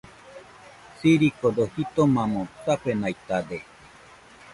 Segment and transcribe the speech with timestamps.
[0.97, 3.57] Sirikodo jitomamo safenaitade.